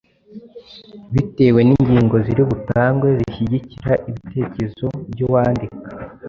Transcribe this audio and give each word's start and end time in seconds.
bitewe 1.13 1.59
n’ingingo 1.67 2.15
ziri 2.25 2.41
butangwe 2.49 3.07
zishyigikira 3.17 3.91
ibitekerezo 4.09 4.87
by’uwandika. 5.11 5.83